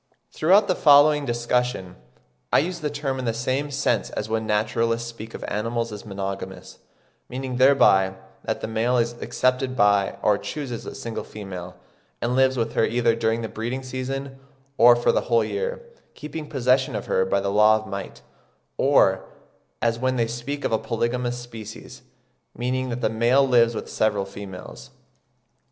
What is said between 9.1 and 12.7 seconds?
accepted by or chooses a single female, and lives